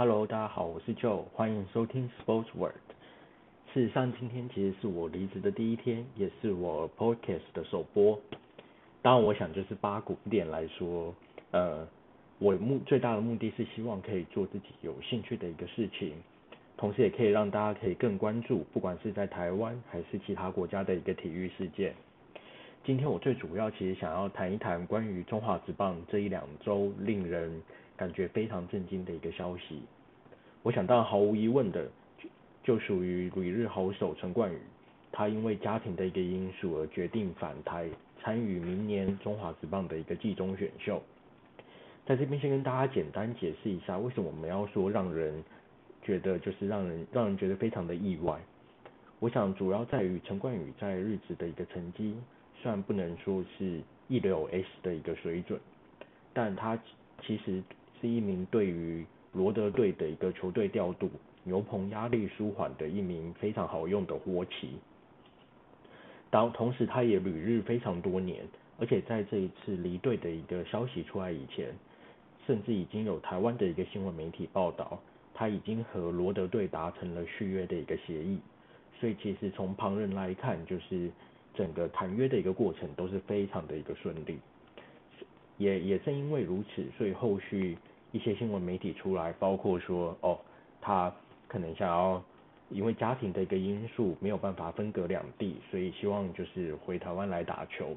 [0.00, 2.72] Hello，大家好，我是 Joe，欢迎收听 Sports World。
[3.74, 8.18] 事实上，今天其实是我离职的第一天，也是我 Podcast 的首播。
[9.02, 11.14] 当然，我想就是八股点来说，
[11.50, 11.86] 呃，
[12.38, 16.14] 我目最大的目的是希望可以做自己有兴趣的一个事情，
[16.78, 21.94] 同时也可以让大家可以更关注，不管是在台湾还是其他国家的一个体育事件。
[22.82, 27.60] 今天我最主要其实想要谈一谈关于中华职棒这一两周令人
[28.00, 29.82] 感觉非常震惊的一个消息。
[30.62, 31.86] 我想，当然毫无疑问的，
[32.64, 34.58] 就属于旅日好手陈冠宇，
[35.12, 41.02] 他因为家庭的一个因素而决定返台参与明年中华职棒的一个季中选秀。
[42.06, 45.44] 在这边先跟大家简单解释一下，为什么我们要说让人
[46.02, 48.40] 觉得就是让人让人觉得非常的意外。
[49.18, 52.16] 我想主要在于陈冠宇在日职的一个成绩。
[52.62, 55.60] 虽然不能说是一流 S 的一个水准，
[56.32, 56.78] 但他
[57.22, 57.62] 其实
[58.00, 61.10] 是一名对于罗德队的一个球队调度
[61.44, 64.78] 牛棚压力舒缓的一名非常好用的活棋。
[66.30, 68.44] 当同时，他也旅日非常多年，
[68.78, 71.68] 而且在这一次离队的一个消息出来以前，
[72.46, 75.00] 甚至已经有台湾的一个新闻媒体报道，
[75.34, 78.38] 他已经和罗德队达成了续约的一个协议。
[78.98, 81.10] 所以，其实从旁人来看，就是。
[81.52, 84.38] 整个谈约的一个过程都是非常的一个顺利，
[85.58, 87.76] 也也正因为如此，所以后续
[88.12, 90.38] 一些新闻媒体出来，包括说哦，
[90.80, 91.12] 他
[91.48, 92.22] 可能想要
[92.68, 97.96] 因为家庭的一个因素没有办法分隔两地，所以希望就是回台湾来打球。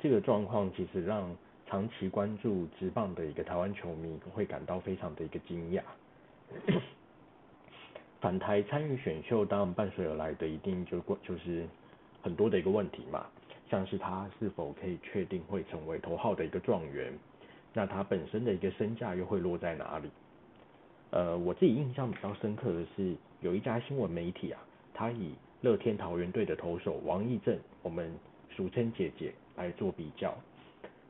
[0.00, 5.82] 这个状况其实让长期关注职棒的一个台湾球迷会感到非常的一个惊讶。
[8.20, 11.66] 返台参与选秀，当然伴随而来的一定就就是。
[12.22, 13.24] 很多的一个问题嘛，
[13.70, 17.16] 像是他是否可以确定会成为头号的一个状元，
[17.76, 20.08] 那他本身的一个身价又会落在哪里？
[21.10, 24.58] 呃，我自己印象比较深刻的是，有一家新闻媒体啊，
[24.94, 28.10] 他以乐天桃园队的投手王义正，我们
[28.50, 30.34] 俗称姐姐来做比较，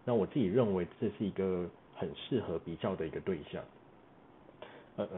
[0.04, 3.62] 那我自己认为这是一个很适合比较的一个对象。
[4.96, 5.08] 呃。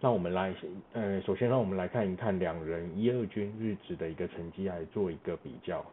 [0.00, 0.54] 让我们来，
[0.92, 5.84] 呃，首先让我们来看一看两人一二军日职的一个成绩来做一个比较。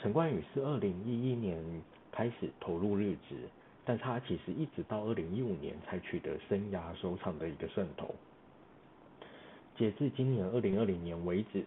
[0.00, 1.62] 陈冠宇是二零一一年
[2.16, 3.36] 开始投入日职，
[3.84, 8.14] 但他其实一直到二零一五年才取得生涯首场的一个胜投。
[9.76, 11.62] 截至今年二零二零年为止，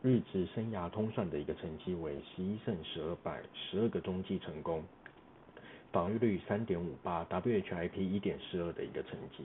[0.00, 4.84] 日职生涯通算的一个成绩为十一胜十二败，十二个中继成功。
[5.90, 9.44] 防御率三点五八，WHIP 一点四二的一个成绩。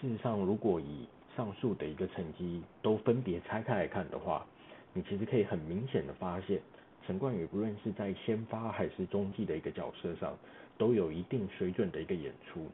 [0.00, 4.46] 事实上，如果以上述的一个成绩都分别拆开来看的话，
[4.92, 6.60] 你其实可以很明显的发现，
[7.06, 10.36] 陈冠宇不论是在先发还是中继的一个角色上，
[10.78, 12.66] 都有一定水准的一个演出。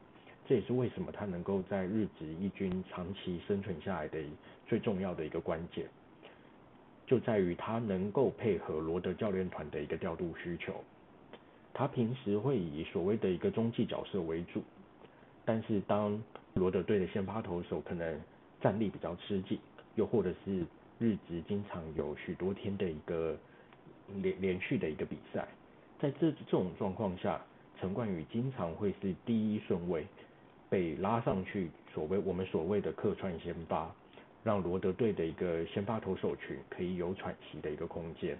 [0.47, 4.19] 这也是为什么他能够在日职一军长期生存下来的
[4.67, 5.85] 最重要的一个关键，
[7.05, 10.83] 就在于他能够配合罗德教练团的一个调度需求。
[11.73, 14.61] 他平时会以所谓的一个中继角色为主，
[15.45, 16.21] 但是当
[16.53, 18.19] 罗德队的先发投手可能
[18.61, 19.59] 战力比较吃紧，
[19.95, 20.65] 又或者是
[20.99, 23.37] 日职经常有许多天的一个
[24.21, 25.47] 连连续的一个比赛，
[25.99, 27.41] 在这这种状况下，
[27.79, 30.05] 陈冠宇经常会是第一顺位
[30.69, 33.93] 被拉上去，所谓我们所谓的客串先发，
[34.43, 38.37] 让罗德队的一个先发投手群可以有喘息的一个空间。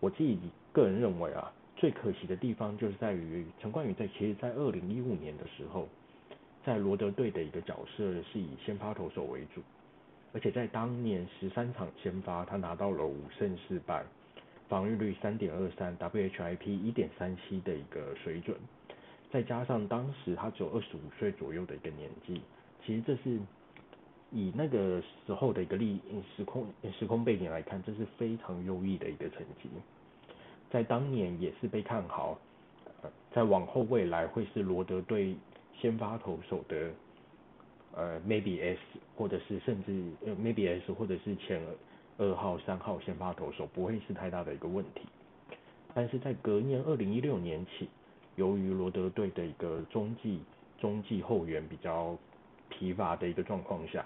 [0.00, 0.38] 我自己
[0.72, 1.52] 个人认为啊。
[1.76, 5.86] 最可惜的地方就是在于陈冠宇在其实，在二零一五年的时候，
[6.64, 9.60] 在罗德队的一个角色是以先发投手为主，
[10.32, 14.04] 而且在当年十三场先发，他拿到了五胜四败，
[14.74, 18.56] 防御率三点二三，WHIP 一点三七的一个水准，
[19.30, 22.42] 再加上当时他只有二十五岁左右的一个年纪，
[22.84, 23.38] 其实这是
[24.32, 26.00] 以那个时候的一个历
[26.34, 26.66] 时空
[26.98, 29.68] 时空背景来看，这是非常优异的一个成绩。
[30.72, 32.36] 在当年也是被看好，
[33.32, 35.36] 在往后未来会是罗德队
[35.80, 36.90] 先发投手的，
[37.94, 38.80] 呃，maybe S
[39.14, 41.62] 或者是甚至呃 maybe S 或者是前
[42.18, 45.02] 二号、三号先发投手不会是太大的一个问题。
[45.92, 47.88] 但是在隔年二零一六年起，
[48.36, 50.40] 由于罗德队的一个中继
[50.80, 52.16] 中继后援比较
[52.68, 54.04] 疲乏的一个状况下，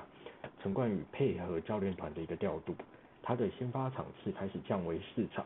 [0.62, 2.74] 陈冠宇配合教练团的一个调度，
[3.22, 5.44] 他的先发场次开始降为四场。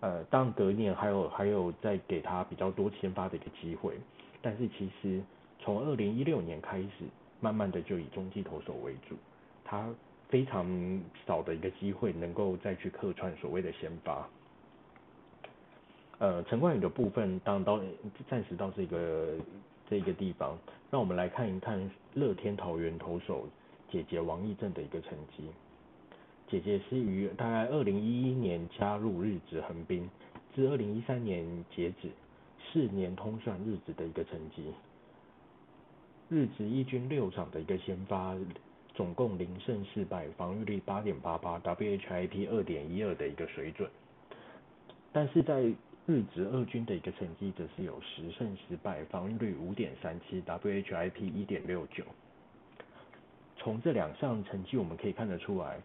[0.00, 3.94] 呃，当隔年还有还有再给他比较多先发的一个机会，
[4.42, 5.22] 但是其实
[5.60, 7.04] 从二零一六年开始，
[7.40, 9.16] 慢慢的就以中继投手为主，
[9.64, 9.88] 他
[10.28, 10.66] 非常
[11.26, 14.28] 少的一个机会能够再去客串所谓的先发。
[16.18, 17.80] 呃，陈冠宇的部分，当到
[18.28, 19.36] 暂时到这个
[19.88, 20.56] 这个地方，
[20.90, 23.48] 让我们来看一看乐天桃园投手
[23.90, 25.48] 姐姐王义正的一个成绩。
[26.48, 30.08] 姐姐是于大概二零一一年加入日职横滨，
[30.54, 31.44] 至二零一三年
[31.74, 32.08] 截止，
[32.72, 34.72] 四年通算日职的一个成绩。
[36.28, 38.34] 日职一军六场的一个先发，
[38.94, 43.90] 总共零胜四败，防御率八点八八，WHIP 二点一二的一个水准。
[45.12, 45.62] 但是在
[46.06, 52.04] 日职二军的一个成绩则是有十胜十败，防御率五点三七，WHIP 一点六九。
[53.56, 55.80] 从这两项成绩我们可以看得出来，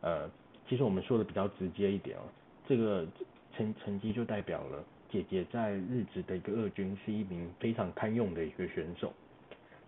[0.00, 0.30] 呃，
[0.68, 2.22] 其实我们说的比较直接一点哦，
[2.66, 3.06] 这个
[3.54, 9.12] 成成绩就代表了姐姐在日职的一个二军是一名非常堪用的一个选手。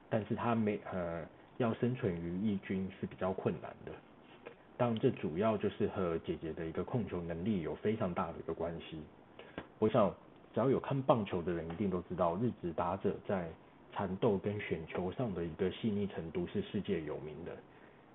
[0.09, 1.25] 但是她没呃
[1.63, 3.93] 要生存于一军是比较困难的，
[4.79, 8.99] 当然这主要就是和姐姐的一个控球能力有非常大的一个关系。
[9.79, 10.09] 我想
[10.55, 13.47] 只要有看棒球的人一定都知道，日职打者在
[13.93, 17.55] 缠斗跟选球上的一个细腻程度是世界有名的，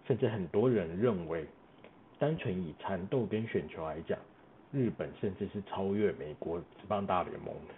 [0.08, 1.46] 甚至很多人认为，
[2.18, 4.18] 单纯以缠斗跟选球来讲，
[4.72, 7.76] 日本甚至是超越美国职棒大联盟的。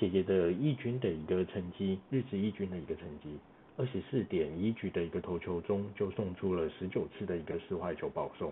[0.00, 3.38] 姐姐的一军的一个成绩，日职一军的一个成绩，
[3.76, 8.50] 二十四点一局的一个投球中就送出了十九次的一个四坏球保送。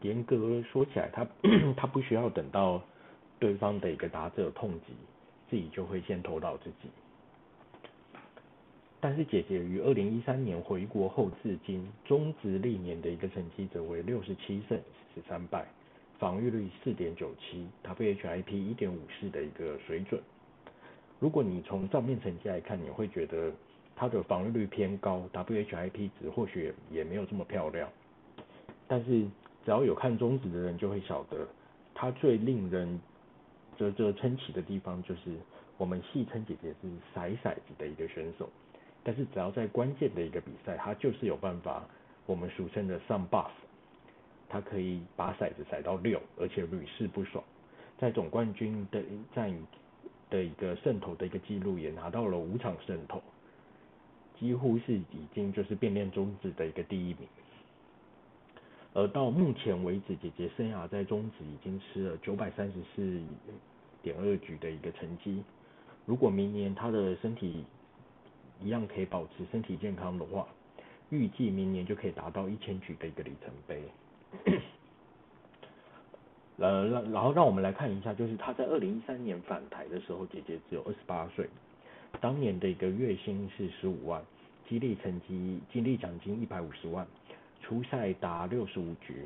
[0.00, 1.28] 严格说起来，他
[1.76, 2.82] 他不需要等到
[3.38, 4.94] 对方的一个打者痛击，
[5.50, 6.88] 自己就会先投到自己。
[9.00, 14.80] 但是姐姐于二零一三年回国后至今，中职历年的一个成绩则为六十七胜
[15.14, 15.66] 十三败，
[16.18, 20.18] 防御率四点九七，WHIP 一点五四的一个水准。
[21.20, 23.52] 如果你从账面成绩来看，你会觉得
[23.96, 27.88] 他的防御率偏高，WHIP 值或许也没有这么漂亮。
[28.86, 29.22] 但是
[29.64, 31.44] 只要有看中指的人就会晓得，
[31.92, 33.00] 他最令人
[33.76, 35.34] 啧啧称奇的地方就是，
[35.76, 38.48] 我们戏称姐姐是骰骰子的一个选手。
[39.02, 41.82] 但是只要在关键的一个比赛，他就是有办法，
[42.26, 43.50] 我们俗称的上 buff，
[44.48, 47.42] 他可以把骰子骰到六，而且屡试不爽，
[47.98, 49.02] 在总冠军的
[49.34, 49.52] 战。
[50.30, 53.22] 的一个胜投的一个记录也拿到了五场胜投，
[54.38, 57.28] 几乎是已经就是变练中止的一个第一名。
[58.94, 63.20] 而到目前为止，姐姐生涯在中止已经吃了九百三十四
[64.02, 65.42] 点二局的一个成绩。
[66.06, 67.64] 如果明年她的身体
[68.60, 70.48] 一样可以保持身体健康的话，
[71.10, 73.82] 预计明年就可以达到一千局的一个里程碑。
[76.60, 81.48] 呃，让然后让我们来看一下，就是他在二零一三年返台的时候，姐姐只有二十八岁，
[82.20, 84.20] 当年的一个月薪是十五万，
[84.68, 87.06] 激励成绩激励奖金一百五十万，
[87.62, 89.24] 初赛达六十五局，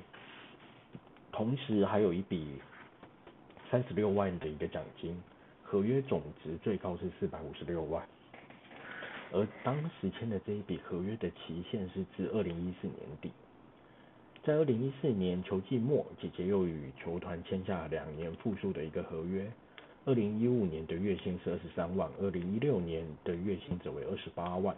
[1.33, 2.61] 同时还有一笔
[3.71, 5.19] 三十六万的一个奖金，
[5.63, 8.07] 合约总值最高是四百五十六万，
[9.33, 13.31] 而当时签的这一笔合约的期限是至二零一四年底。
[14.45, 19.49] 在二零一四年球季末，姐姐又与球团签下两年复数的一个合约。
[20.05, 24.77] 二零一五年的月薪是二十三万，二零一六年的月薪则为二十八万。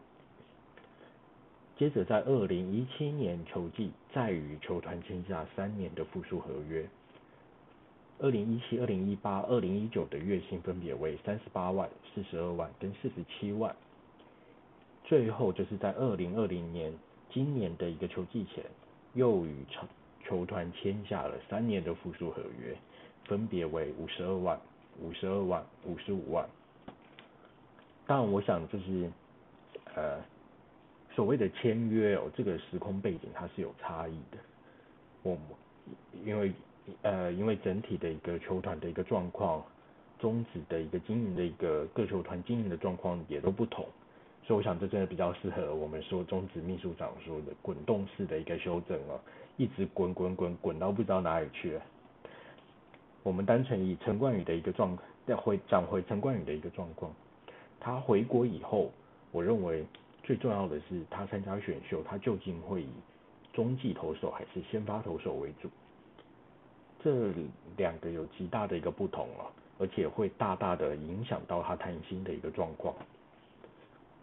[1.78, 6.86] 接着在二零一七年球季，再与球团签下三年的复数合约。
[8.18, 13.74] 二零一七、二零一八、二零一九的月薪分别为三十八万、四十二万跟四十七万。
[15.04, 16.92] 最后就是在二零二零年
[17.32, 18.62] 今年的一个球季前。
[19.14, 19.86] 又与球
[20.24, 22.76] 球团签下了三年的复数合约，
[23.24, 24.60] 分别为五十二万、
[25.00, 26.48] 五十二万、五十五万。
[28.06, 29.10] 当然，我想就是
[29.94, 30.20] 呃
[31.14, 34.38] 所谓的签约哦，这个时空背景它是有差异的。
[35.22, 35.38] 我
[36.24, 36.52] 因为
[37.02, 39.64] 呃因为整体的一个球团的一个状况，
[40.18, 43.86] 中止的一个经营的一个各球团经营的状况也都不同。
[44.46, 49.18] 所以我想这真的比较适合我们说中职秘书长说的滚动式的一个修正哦，
[49.56, 51.80] 一直滚滚滚滚到不知道哪里去。
[53.22, 57.10] 我们单纯以陈冠宇的一个状再回讲回陈冠宇的一个状况，
[57.80, 58.90] 他回国以后，
[59.32, 59.82] 我认为
[60.22, 62.92] 最重要的是他参加选秀，他究竟会以
[63.54, 65.70] 中继投手还是先发投手为主？
[67.02, 67.32] 这
[67.78, 69.48] 两个有极大的一个不同啊，
[69.78, 72.94] 而且会大大的影响到他谈薪的一个状况。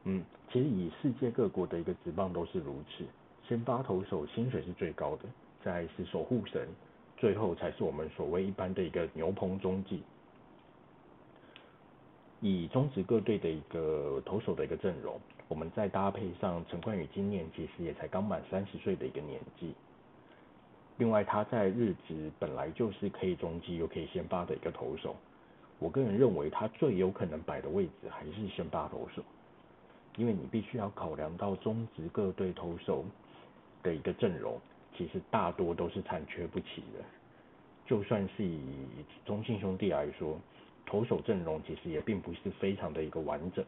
[0.03, 3.05] 嗯，其实以世界各国的一个职棒都是如此，
[3.47, 5.25] 先发投手薪水是最高的，
[5.63, 6.67] 再是守护神，
[7.17, 10.01] 最后才是我们所谓一般的一个牛棚中继。
[12.39, 19.75] 以中职各队的一个投手的一个阵容，我们再搭配上陈冠宇今年其实也才刚满三十岁的一个年纪，
[20.97, 25.15] 另外他在日职本来就是可以中继又可以先发的一个投手，
[25.77, 29.21] 我个人认为他最有可能摆的位置还是先发投手，
[30.17, 33.05] 因为你必须要考量到中职各队投手
[33.81, 34.59] 的一个阵容，
[34.97, 37.03] 其实大多都是残缺不齐的。
[37.85, 38.59] 就算是以
[39.25, 40.39] 中信兄弟来说，
[40.85, 43.63] 投手阵容其实也并不是非常的一个完整，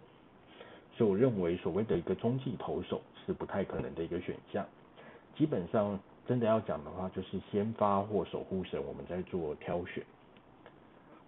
[0.96, 4.66] 所以我认为所谓的一个中继投手是不太可能的一个选项。
[5.36, 10.04] 基本上真的要讲的话，就是先发或守护神，我们在做挑选。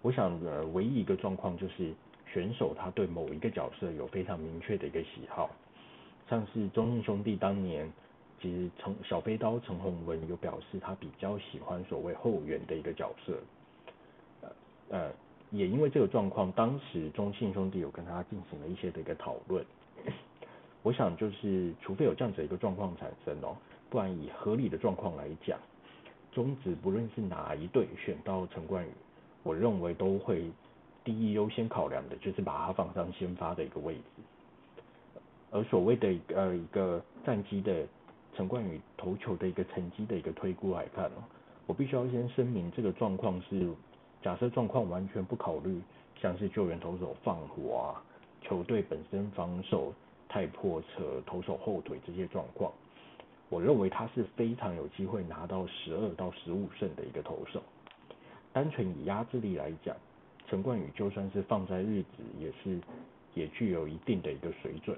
[0.02, 1.92] 我想，呃，唯一一个状况就是
[2.36, 5.50] 选手他对某一个角色有非常明确的一个喜好，
[6.30, 7.90] 像是中信兄弟当年，
[8.42, 13.40] 其实陈小飞刀陈宏文有表示他比较喜欢所谓后援的一个角色，
[14.42, 14.50] 呃
[14.90, 15.12] 呃，
[15.52, 19.66] 也因为这个状况，当时中信兄弟有跟他进行了一些的一个讨论。
[20.84, 23.56] 我想就是，除非有这样子一个状况产生哦，
[23.90, 25.58] 不然以合理的状况来讲，
[26.34, 28.90] 中职不论是哪一队选到陈冠宇。
[29.42, 30.52] 我认为都会
[31.06, 34.82] 第一优先考量的就是把它放上先发的一个位置，
[35.52, 37.86] 而所谓的呃一个战绩的
[38.36, 41.24] 陈冠宇投球的一个成绩的一个推估来看哦，
[41.68, 43.70] 我必须要先声明这个状况是
[44.22, 45.80] 假设状况完全不考虑，
[46.20, 48.02] 像是救援投手放火啊，
[48.42, 49.94] 球队本身防守
[50.28, 52.74] 太破扯，投手后腿这些状况，
[53.50, 57.62] 我认为他是非常有机会拿到十二到十五胜的一个投手。
[58.52, 59.96] 单纯以压制力来讲，
[60.48, 62.80] 陈冠宇就算是放在日子，也是
[63.34, 64.98] 也具有一定的一个水准。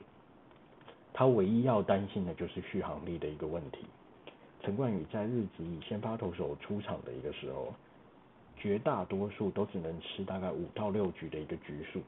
[1.13, 3.85] 他唯一要担心的就是续航力的一个问题。
[4.61, 7.73] 陈冠宇在日子以先发投手出场的一个时候，
[8.57, 12.01] 绝大多数都只能吃大概五到六局的一个局数。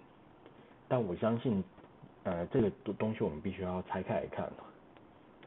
[0.87, 1.63] 但我相信，
[2.23, 4.51] 呃，这个东东西我们必须要拆开来看。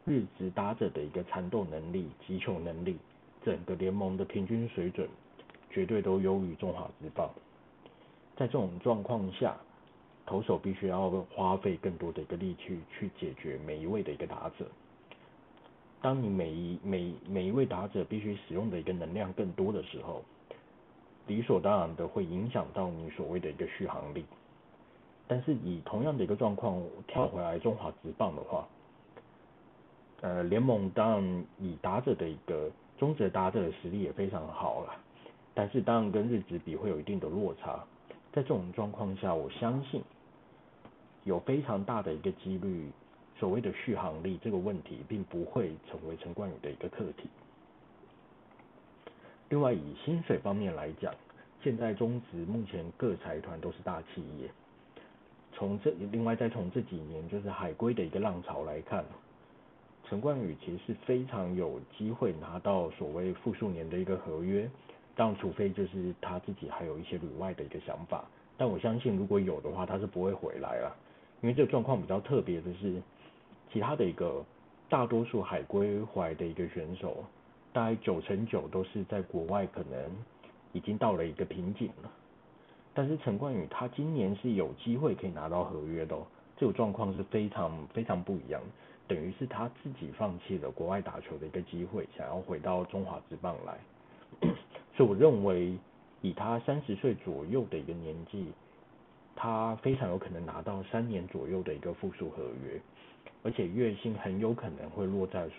[0.05, 2.97] 日职打者的一个缠斗能力、击球能力，
[3.45, 5.09] 整个联盟的平均水准。
[5.71, 7.31] 绝对都优于中华之棒，
[8.43, 9.55] 在这种状况下，
[10.27, 14.67] 投手必须要花费更多的一个力气去解决每一位的一个打者。
[16.01, 20.25] 当你每一每每一位打者必须使用的一个能量更多的时候，
[21.29, 24.25] 理所当然的会影响到你所谓的一个续航力。
[25.29, 28.67] 但是以同样的一个状况跳回来中华职棒的话，
[30.23, 32.69] 呃，联盟当然以打者的一个
[32.99, 34.97] 中职打者的实力也非常好了。
[35.55, 37.85] 但是当然跟日职比会有一定的落差，
[38.33, 40.03] 在这种状况下，我相信
[41.25, 42.91] 有非常大的一个几率，
[43.39, 47.29] 所谓的续航力这个问题并不会成为陈冠宇的一个课题。
[49.51, 51.15] 另外以薪水方面来讲，
[51.63, 54.51] 现在中职目前各财团都是大企业，
[55.53, 59.05] 从这另外再从这几年就是海归的一个浪潮来看，
[60.09, 64.71] 陈冠宇其实是非常有机会拿到所谓复数年的一个合约。
[65.15, 68.25] 但除非就是他自己还有一些旅外的一个想法，
[68.57, 70.97] 但我相信如果有的话，他是不会回来了，
[71.43, 73.01] 因为这个状况比较特别的是，
[73.71, 74.45] 其他的一个
[74.89, 77.25] 大多数海归怀的一个选手，
[77.73, 79.99] 大概九成九都是在国外可能
[80.73, 82.11] 已经到了一个瓶颈了，
[82.95, 86.17] 但是陈冠宇他今年是有机会可以拿到合约的，
[86.57, 88.61] 这种状况是非常非常不一样，
[89.07, 93.77] 等于是他自己放弃了国外打球的一个机会，想要回到中华职棒来。
[95.03, 95.77] 所以我认为，
[96.21, 98.47] 以他三十岁左右的一个年纪，
[99.35, 102.81] 他非常有可能拿到三年左右的一个复数合约，
[103.43, 105.51] 而且月薪很有可能会落在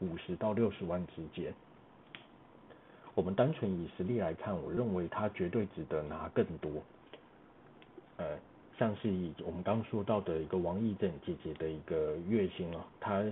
[0.00, 1.54] 五十到六十万之间。
[3.14, 6.68] 我们单纯以实力来看，我认为他绝对值得拿更多。
[8.16, 8.36] 呃，
[8.76, 13.22] 像是以我们刚刚说到的一个王义正姐姐的一个月薪啊，她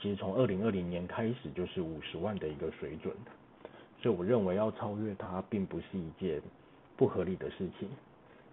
[0.00, 3.14] 其实从二零二零年开始就是五十万的一个水准。
[4.04, 6.38] 所以我认为要超越它并不是一件
[6.94, 7.88] 不合理的事情，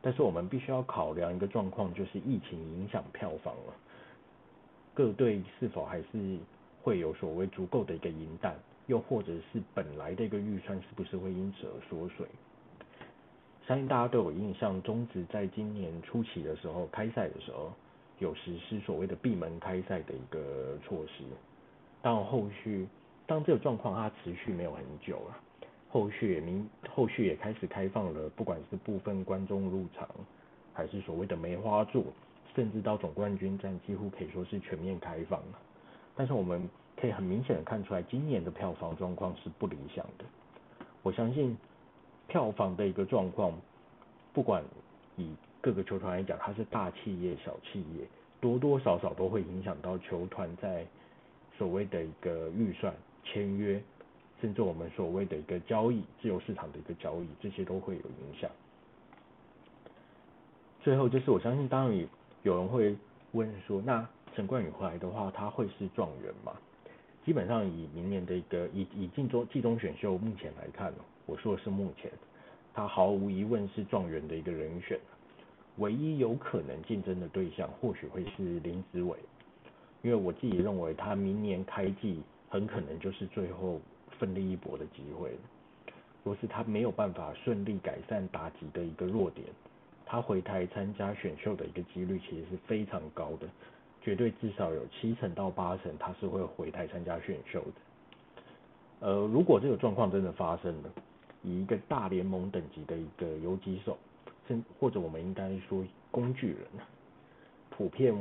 [0.01, 3.73] 但是我们必须要考量一个状况，就是疫情影响票房了，
[4.93, 6.37] 各队是否还是
[6.81, 8.55] 会有所谓足够的一个银弹，
[8.87, 12.25] 又或者是本来的一个预算是不是会因此而缩水？
[13.67, 17.73] 相信大家都有印象，中职在今年初期的时候开赛的时候，
[18.19, 21.25] 有实施所谓的闭门开赛的一个措施，
[22.01, 22.87] 但后续。
[23.31, 25.37] 当这个状况它持续没有很久了，
[25.89, 30.05] 后续也明后续也开始开放了，不管是部分观众入场，
[30.73, 32.03] 还是所谓的梅花座，
[32.53, 35.59] 甚至到总冠军战，几乎可以说是全面开放了。
[36.13, 36.69] 但是我们
[36.99, 40.25] 可以很明显的看出来，今年的票房状况是不理想的。
[41.01, 41.57] 我相信
[42.27, 43.53] 票房的一个状况，
[44.33, 44.61] 不管
[45.15, 48.05] 以各个球团来讲，它是大企业、小企业，
[48.41, 50.85] 多多少少都会影响到球团在
[51.57, 52.93] 所谓的一个预算。
[53.23, 53.81] 签约，
[54.41, 58.49] 甚至我们所谓的一个交易，自由市场的一个交易，这些都会有影响。
[60.81, 62.07] 最后就是我相信，当然
[62.43, 62.95] 有人会
[63.33, 66.53] 问说，那陈冠宇回来的话，他会是状元吗？
[67.23, 70.91] 基本上以明年的一个以以季中季中选秀目前来看，
[71.27, 72.11] 我说的是目前，
[72.73, 74.99] 他毫无疑问是状元的一个人选。
[75.77, 79.15] 唯一有可能竞争的对象，或许会是林子伟，
[80.01, 83.81] 因为我自己认为他明年开季很可能就是最后
[84.19, 85.31] 奋力一搏的机会。
[86.23, 89.47] 若是他没有办法顺利改善打击的一个弱点，
[90.05, 93.47] 他回台参加选秀的一个几率其实是非常高的，
[94.03, 99.07] 绝对至少有七成到八成他是会回台参加选秀的。
[99.07, 100.89] 呃，如果这个状况真的发生了，
[101.41, 103.97] 以一个大联盟等级的一个游击手，
[104.47, 106.59] 甚或者我们应该说工具人，
[107.71, 108.13] 普遍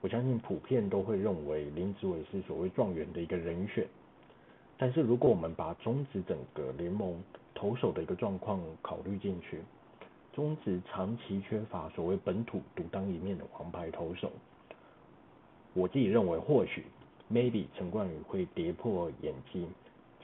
[0.00, 3.86] 我相信普遍都会认为林子伟是所谓状元的一个人选。
[4.78, 7.22] 但是如果我们把中职整个联盟
[7.54, 9.60] 投手的一个状况考虑进去，
[10.32, 14.32] 中职长期缺乏所谓本土独当一面的王牌投手，
[15.74, 16.84] 我自己认为或许
[17.30, 19.68] maybe 陈冠宇会跌破眼镜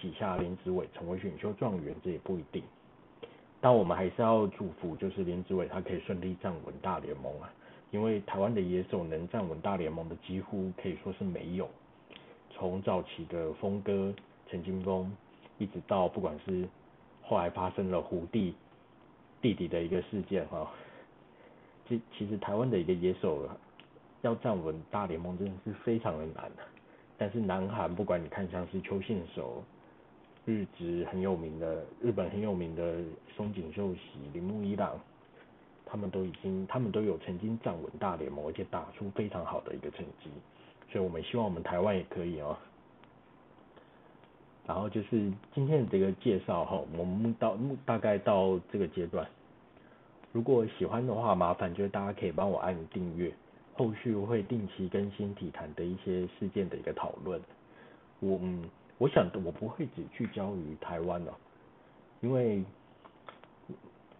[0.01, 2.63] 挤下林子伟成为选秀状元，这也不一定。
[3.61, 7.53] 但我们还是要祝福，就是林子伟他可以顺利站稳大联盟啊，
[7.91, 11.69] 因为台湾的野手能站稳大联盟的几乎可以说是没有，
[12.51, 14.15] 从早期的峰哥。
[14.49, 15.11] 陈金峰，
[15.59, 16.69] 一直到不管是
[17.21, 18.55] 后来发生了胡弟
[19.43, 20.71] 弟弟的一个事件哈，
[21.89, 23.49] 其其实台湾的一个野手
[24.23, 26.49] 要站稳大联盟真的是非常的难
[27.19, 29.65] 但是南韩不管你看像是邱信守，
[30.45, 33.03] 日职很有名的日本很有名的
[33.37, 34.01] 松井秀喜、
[34.33, 34.97] 铃木一朗，
[35.87, 40.29] 他们都已经他们都有曾经站稳大联盟，而且打出非常好的一个成绩，
[40.91, 42.59] 所以我们希望我们台湾也可以哦。
[44.67, 49.25] 然后就是今天的这个介绍哈，我们到大概到这个阶段，
[50.33, 53.33] 如果喜欢的话，麻烦就是大家可以帮我按订阅，
[53.75, 57.41] 后续会定期更新体坛的一些事件的一个讨论。
[58.19, 58.69] 我嗯，
[58.99, 61.33] 我想我不会只聚焦于台湾了，
[62.21, 62.65] 因为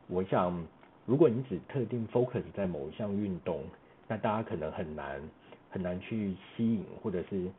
[0.07, 0.65] 我想
[1.07, 3.63] 如果你只特定 focus 在某一项运动，
[4.07, 5.23] 那大家可能很难
[5.71, 7.51] 很难去吸引或者是。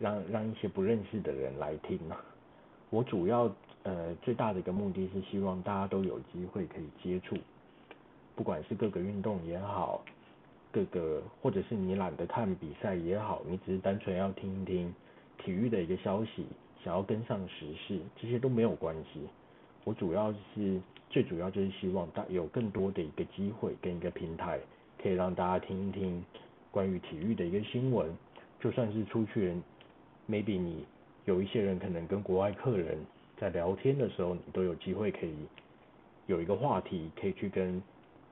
[0.00, 2.00] 让让一些不认识的人来听！
[2.90, 3.48] 我主要
[3.84, 7.36] 呃最大的一个目的是希望大家都有机会可以接触，
[8.34, 10.04] 不管是各个运动也好，
[10.72, 14.92] 各个或者是你懒得看比赛也好，你只是单纯要听一听
[15.38, 16.44] 体育的一个消息，
[16.82, 19.20] 想要跟上时事，这些都没有关系。
[19.84, 20.80] 我主要是
[21.14, 24.58] 最主要就是希望大有更多的一个机会跟一个平台，
[25.00, 26.24] 可以让大家听一听
[26.72, 28.12] 关于体育的一个新闻，
[28.58, 29.54] 就算是出去。
[30.28, 30.84] maybe 你
[31.24, 32.98] 有一些人可能跟国外客人
[33.38, 35.34] 在聊天的时候，你都有机会可以
[36.26, 37.80] 有一个话题，可以去跟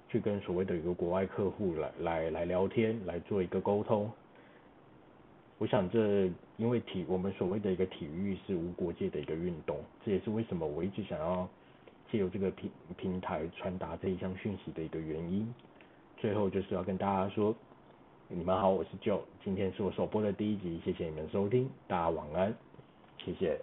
[0.09, 4.11] 去跟所谓的一个国外客户来来来聊天，来做一个沟通。
[5.59, 11.49] 我想这因为体我们所谓的一个体育是无国界的一个运动，这也是为什么我一直想要
[12.13, 15.53] 借由这个平平台传达这一项讯息的一个原因。
[16.19, 17.53] 最后就是要跟大家说。
[18.29, 22.55] 你们好，我是 Joe，今天是我首播的第一集，谢谢你们收听，大家晚安，
[23.19, 23.61] 谢谢。